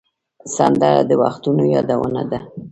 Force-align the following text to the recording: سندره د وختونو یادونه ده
سندره 0.55 1.01
د 1.09 1.11
وختونو 1.21 1.63
یادونه 1.73 2.21
ده 2.31 2.39